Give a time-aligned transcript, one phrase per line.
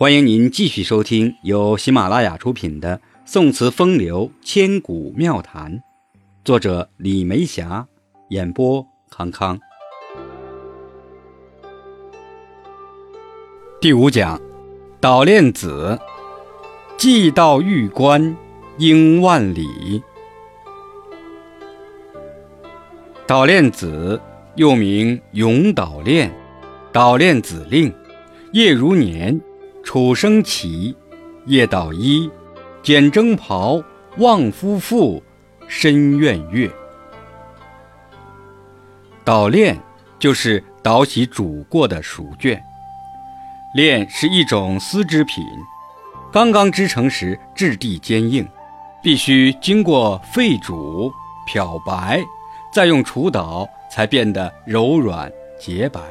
[0.00, 5.72] 欢迎您继续收听由喜马拉雅出品的《宋词风流千古妙谈》，
[6.44, 7.84] 作者李梅霞，
[8.28, 9.58] 演播康康。
[13.80, 14.40] 第五讲，
[15.00, 15.98] 捣练子，
[16.96, 18.36] 既到玉关
[18.78, 20.00] 应万里。
[23.26, 24.20] 捣练子
[24.54, 26.32] 又名咏捣练、
[26.92, 27.92] 捣练子令，
[28.52, 29.40] 叶如年。
[29.88, 30.94] 楚生起，
[31.46, 32.30] 夜捣衣，
[32.82, 33.82] 剪征袍，
[34.18, 35.22] 望夫妇，
[35.66, 36.70] 深院月。
[39.24, 39.80] 捣练
[40.18, 42.60] 就是捣洗煮过的熟绢，
[43.74, 45.42] 练是一种丝织品，
[46.30, 48.46] 刚刚织成时质地坚硬，
[49.02, 51.10] 必须经过沸煮、
[51.46, 52.22] 漂白，
[52.70, 56.02] 再用杵捣，才变得柔软洁白。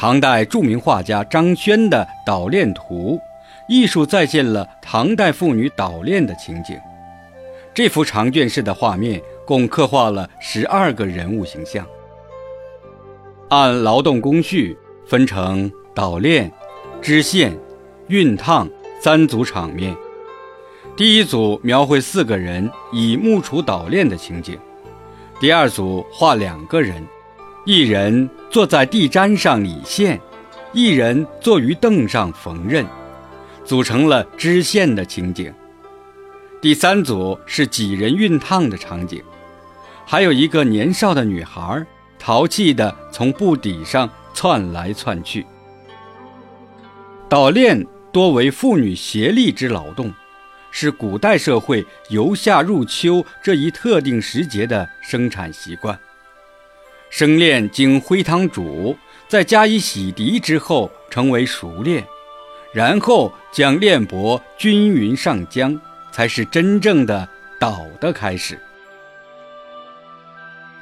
[0.00, 3.18] 唐代著名画家张轩的《捣练图》，
[3.66, 6.78] 艺术再现了唐代妇女捣练的情景。
[7.74, 11.84] 这幅长卷式的画面共刻画了十二个人物形象，
[13.48, 16.48] 按劳动工序分成捣练、
[17.02, 17.58] 织线、
[18.08, 18.70] 熨烫
[19.02, 19.96] 三组场面。
[20.96, 24.56] 第一组描绘四个人以木杵捣练的情景，
[25.40, 27.04] 第二组画两个人。
[27.64, 30.20] 一人坐在地毡上理线，
[30.72, 32.86] 一人坐于凳上缝纫，
[33.64, 35.52] 组成了织线的情景。
[36.60, 39.22] 第三组是几人熨烫的场景，
[40.06, 41.86] 还有一个年少的女孩
[42.18, 45.46] 淘气地从布底上窜来窜去。
[47.28, 50.12] 捣练多为妇女协力之劳动，
[50.70, 55.96] 是古代社会由夏入秋这一特定时节的生产习惯。
[57.10, 58.96] 生炼经灰汤煮，
[59.28, 62.06] 再加以洗涤之后，成为熟练，
[62.72, 65.80] 然后将炼帛均匀上浆，
[66.12, 67.26] 才是真正的
[67.58, 68.60] 捣的开始。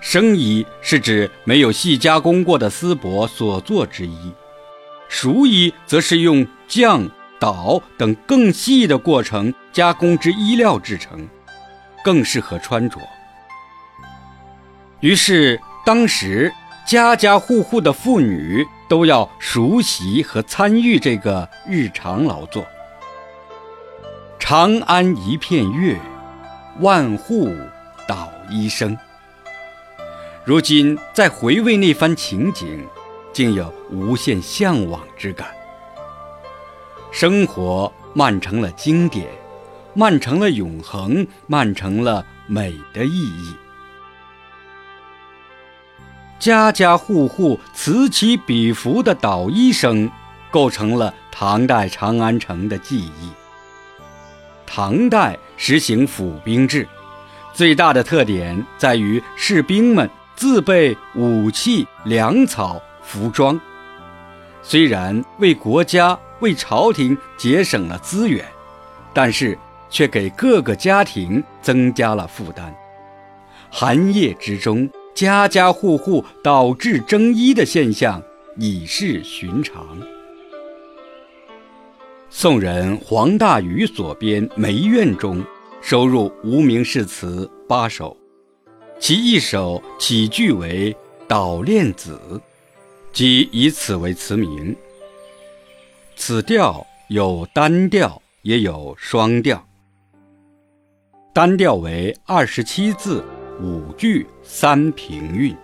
[0.00, 4.32] 生衣是指没有细加工过的丝帛所做之衣，
[5.08, 7.10] 熟衣则是用浆、
[7.40, 11.28] 捣等更细的过程加工之衣料制成，
[12.04, 12.96] 更适合穿着。
[15.00, 15.60] 于是。
[15.84, 16.52] 当时
[16.86, 22.64] 家家户户的妇女都要熟悉和参与这个日常劳作。
[24.38, 25.98] 长安一片月，
[26.80, 27.52] 万户
[28.06, 28.96] 捣衣声。
[30.44, 32.86] 如今再回味那番情景，
[33.32, 35.48] 竟有无限向往之感。
[37.10, 39.26] 生活漫成了经典，
[39.94, 43.54] 漫成了永恒，漫成了美的意义。
[46.42, 50.10] 家家户户此起彼伏的捣衣声，
[50.50, 53.30] 构成了唐代长安城的记忆。
[54.66, 56.88] 唐代实行府兵制，
[57.52, 63.60] 最大的特点在于士兵们自备武器、粮草、服装。
[64.64, 68.44] 虽然为国家、为朝廷节省了资源，
[69.14, 69.56] 但是
[69.88, 72.74] 却给各个家庭增加了负担。
[73.70, 74.90] 寒夜之中。
[75.14, 78.22] 家家户户导致争衣的现象
[78.56, 79.98] 已是寻常。
[82.30, 85.44] 宋人黄大禺所编《梅院》中
[85.82, 88.16] 收入无名氏词八首，
[88.98, 90.92] 其一首起句为
[91.28, 92.18] 《捣练子》，
[93.12, 94.74] 即以此为词名。
[96.16, 99.62] 此调有单调，也有双调。
[101.34, 103.22] 单调为二十七字。
[103.62, 105.56] 五句三平韵，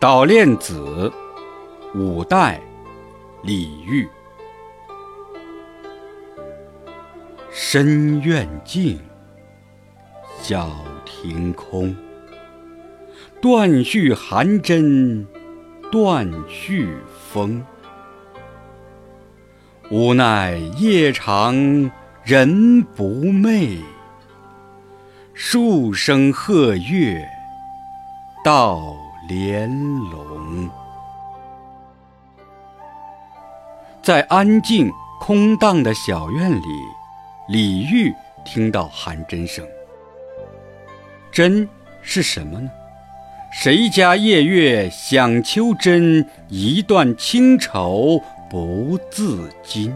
[0.00, 1.12] 捣练子，
[1.92, 2.60] 五代，
[3.42, 4.08] 李煜。
[7.50, 9.00] 深院静，
[10.40, 10.70] 小
[11.04, 11.92] 庭空。
[13.42, 15.26] 断续寒针，
[15.90, 16.96] 断续
[17.28, 17.60] 风。
[19.90, 21.56] 无奈夜长
[22.22, 23.80] 人不寐。
[25.38, 27.28] 数声鹤跃
[28.42, 28.96] 到
[29.28, 29.68] 连
[30.10, 30.66] 笼，
[34.02, 34.90] 在安静
[35.20, 36.62] 空荡的小院里，
[37.48, 38.14] 李煜
[38.46, 39.62] 听到寒针声。
[41.30, 41.68] 针
[42.00, 42.70] 是什么呢？
[43.52, 46.26] 谁家夜月响秋针？
[46.48, 48.18] 一段清愁
[48.48, 49.94] 不自禁。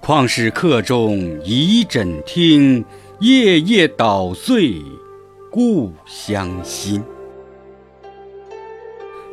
[0.00, 2.84] 况是客中一枕听。
[3.20, 4.82] 夜夜捣碎
[5.50, 7.04] 故乡心。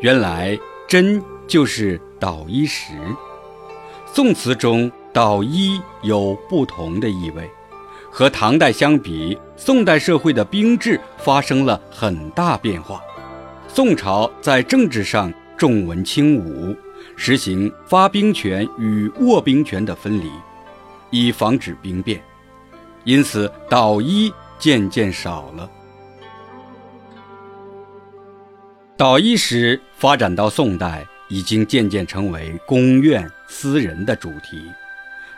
[0.00, 2.94] 原来针就是捣衣石。
[4.12, 7.48] 宋词中“捣衣”有不同的意味。
[8.10, 13.00] 和唐代相比，宋代社会的兵制发生了很大变化。
[13.68, 16.74] 宋朝在政治上重文轻武，
[17.14, 20.28] 实行发兵权与握兵权的分离，
[21.10, 22.20] 以防止兵变。
[23.06, 25.70] 因此，捣衣渐渐少了。
[28.96, 34.60] 捣衣时发展到宋代，已经渐渐成为宫苑私人的主题，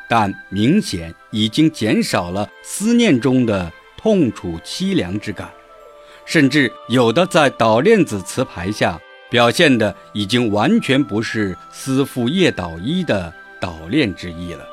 [0.09, 5.50] 但明显已经减少了思念中的痛楚凄凉之感，
[6.25, 8.99] 甚至有的在捣练子词牌下
[9.29, 13.31] 表现的已经完全不是思妇夜捣衣的
[13.61, 14.67] 捣练之意了。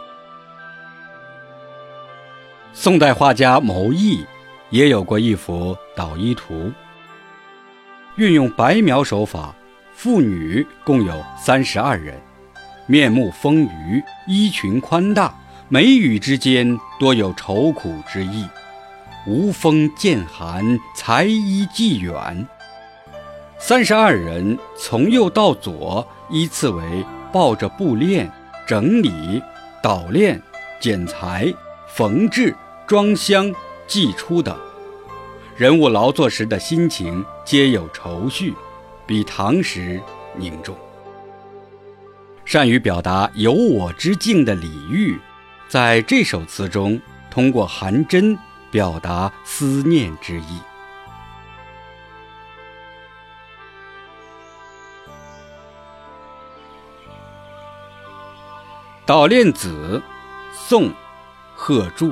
[2.78, 4.26] 宋代画家牟毅
[4.70, 6.70] 也有过一幅捣衣图。
[8.18, 9.56] 运用白描手法，
[9.96, 12.20] 妇女共有三十二人，
[12.86, 15.34] 面目丰腴，衣裙宽大，
[15.70, 18.46] 眉宇之间多有愁苦之意。
[19.26, 22.46] 无风见寒，才衣寄远。
[23.58, 28.30] 三十二人从右到左依次为抱着布链、
[28.68, 29.42] 整理、
[29.82, 30.40] 捣练、
[30.82, 31.52] 剪裁、
[31.88, 32.54] 缝制、
[32.88, 33.54] 装箱、
[33.88, 34.56] 寄出等。
[35.58, 38.54] 人物劳作时的心情皆有愁绪，
[39.08, 40.02] 比唐时
[40.36, 40.76] 凝重。
[42.44, 45.20] 善于表达有我之境的李煜，
[45.68, 47.02] 在这首词中
[47.32, 48.38] 通过寒针
[48.70, 50.60] 表达思念之意。
[59.08, 60.04] 《捣练子》，
[60.68, 60.92] 宋，
[61.56, 62.12] 贺铸。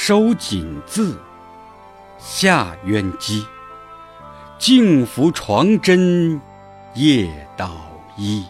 [0.00, 1.18] 收锦字，
[2.20, 3.44] 下渊机。
[4.56, 6.40] 静服床针，
[6.94, 8.46] 夜捣衣。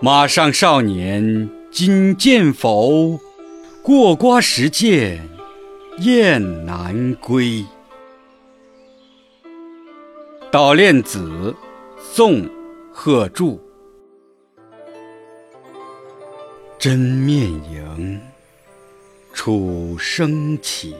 [0.00, 3.20] 马上少年今见否？
[3.82, 5.28] 过瓜时见
[5.98, 7.44] 雁南归。
[10.50, 11.54] 《捣练子》，
[12.02, 12.42] 宋·
[12.90, 13.60] 贺铸。
[16.78, 18.27] 针面迎。
[19.40, 20.96] 楚声起，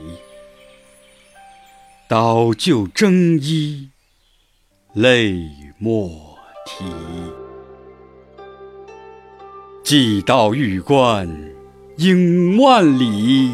[2.06, 3.90] 捣就征衣，
[4.92, 6.08] 泪莫
[6.64, 6.84] 啼。
[9.82, 11.28] 寄到玉关
[11.96, 13.50] 应万里，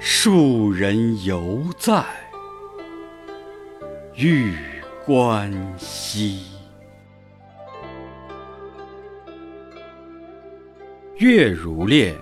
[0.00, 2.04] 戍人犹在
[4.16, 4.56] 玉
[5.06, 6.46] 关西。
[11.18, 12.12] 月如练。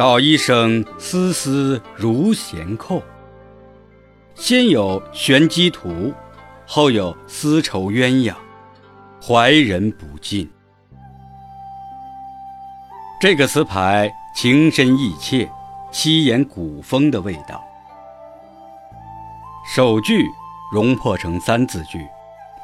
[0.00, 3.02] 捣衣声丝丝如弦扣，
[4.34, 6.10] 先有玄机图，
[6.66, 8.34] 后有丝绸鸳鸯，
[9.22, 10.50] 怀人不尽。
[13.20, 15.46] 这个词牌情深意切，
[15.92, 17.62] 七言古风的味道。
[19.74, 20.24] 首句
[20.72, 22.08] 融破成三字句，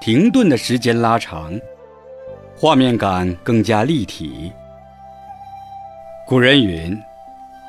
[0.00, 1.52] 停顿的时间拉长，
[2.56, 4.50] 画面感更加立体。
[6.26, 6.98] 古人云。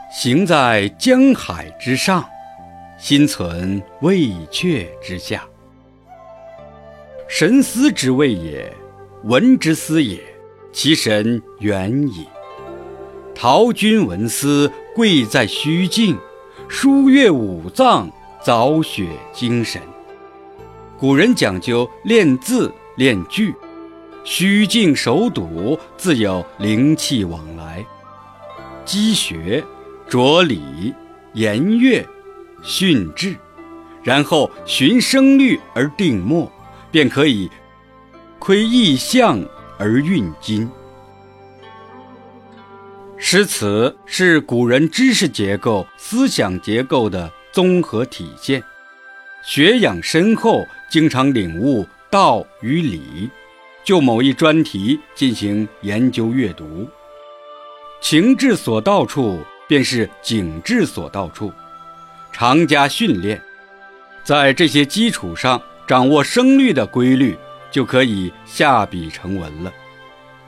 [0.09, 2.25] 行在江海之上，
[2.97, 4.15] 心存渭
[4.49, 5.45] 阙之下。
[7.27, 8.73] 神思之谓也，
[9.25, 10.17] 文之思也，
[10.71, 12.25] 其神远矣。
[13.35, 16.15] 陶君文思，贵在虚静；
[16.69, 18.09] 书阅五脏，
[18.41, 19.81] 凿雪精神。
[20.97, 23.53] 古人讲究练字练句，
[24.23, 27.85] 虚静手笃，自有灵气往来。
[28.85, 29.61] 积学。
[30.07, 30.93] 着理、
[31.33, 32.05] 言乐、
[32.63, 33.35] 训志，
[34.03, 36.51] 然后循声律而定墨，
[36.91, 37.49] 便可以
[38.39, 39.43] 窥意象
[39.77, 40.69] 而运今。
[43.17, 48.63] 诗词是古人知识结构、思想结构的综合体现，
[49.43, 53.29] 学养深厚，经常领悟道与理，
[53.83, 56.87] 就某一专题进行研究阅读，
[57.99, 59.39] 情志所到处。
[59.67, 61.51] 便是景致所到处，
[62.31, 63.41] 常加训练，
[64.23, 67.37] 在这些基础上掌握声律的规律，
[67.69, 69.71] 就可以下笔成文了。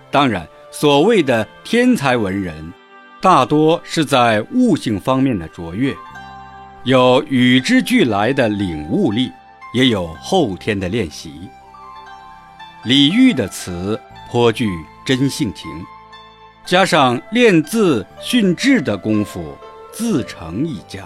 [0.09, 2.71] 当然，所谓的天才文人，
[3.21, 5.95] 大多是在悟性方面的卓越，
[6.83, 9.31] 有与之俱来的领悟力，
[9.73, 11.49] 也有后天的练习。
[12.85, 13.99] 李煜的词
[14.31, 14.69] 颇具
[15.05, 15.69] 真性情。
[16.69, 19.57] 加上练字训字的功夫，
[19.91, 21.03] 自成一家。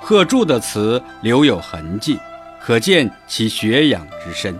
[0.00, 2.16] 贺铸的词留有痕迹，
[2.62, 4.56] 可见其学养之深。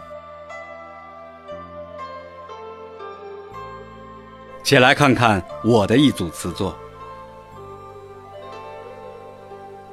[4.65, 6.73] 且来看看我的一组词作：《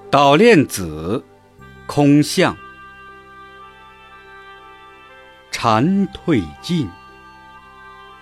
[0.09, 1.23] 捣练子·
[1.85, 2.55] 空巷》，
[5.51, 6.89] 蝉退尽，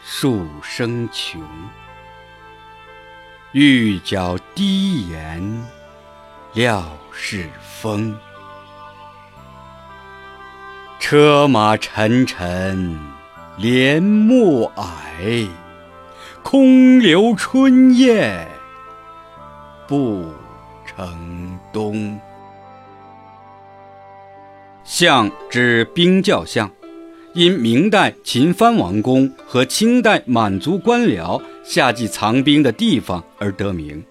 [0.03, 1.41] 树声穷。
[3.57, 5.63] 玉角低檐，
[6.55, 6.83] 料
[7.13, 8.13] 是风。
[10.99, 12.99] 车马沉沉，
[13.55, 15.47] 帘幕矮。
[16.43, 18.45] 空留春雁
[19.87, 20.25] 不
[20.85, 22.19] 成冬。
[24.83, 26.69] 巷指兵教相，
[27.33, 34.01] 因明代秦藩王公和清代满族官僚夏季藏冰的地方而得名。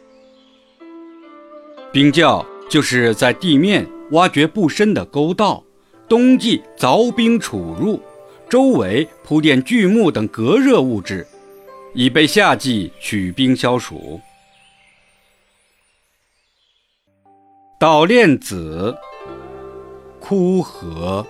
[1.92, 5.62] 冰窖就是在地面挖掘不深的沟道，
[6.08, 8.02] 冬季凿冰储入，
[8.50, 11.26] 周围铺垫锯木等隔热物质。
[11.94, 14.20] 以备夏季取冰消暑。
[17.78, 18.92] 捣练子，
[20.18, 21.25] 枯荷。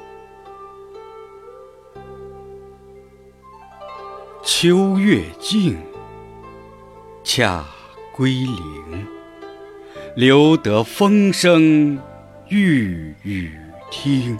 [4.43, 5.76] 秋月静，
[7.25, 7.64] 恰
[8.14, 9.07] 归零。
[10.14, 11.99] 留得风声
[12.49, 13.59] 欲语
[13.90, 14.38] 听。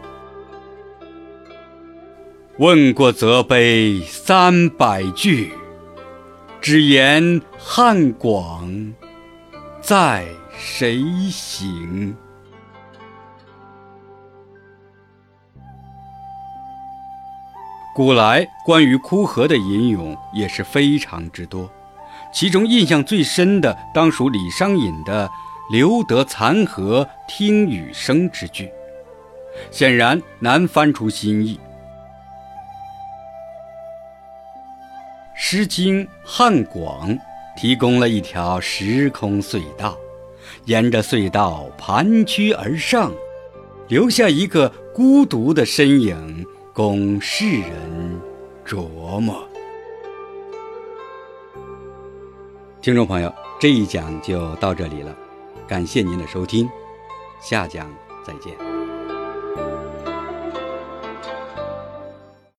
[2.59, 5.50] 问过则碑三百句。
[6.61, 8.95] 只言汉广
[9.83, 10.25] 在
[10.57, 10.99] 谁
[11.31, 12.17] 行？
[17.95, 21.71] 古来关于枯荷的吟咏也是非常之多，
[22.35, 25.31] 其中印象最深的当属李商隐的
[25.71, 28.69] “留得残荷听雨声”之句，
[29.71, 31.55] 显然难翻出新意。
[35.37, 37.11] 《诗经·汉广》
[37.57, 39.97] 提供了一条时空隧道，
[40.64, 43.12] 沿着隧道盘曲而上，
[43.87, 48.21] 留下一个孤独的身影，供世人
[48.67, 49.49] 琢磨。
[52.85, 55.17] 听众朋友，这一讲就到这里了，
[55.67, 56.69] 感谢您的收听，
[57.41, 57.91] 下讲
[58.26, 58.74] 再见。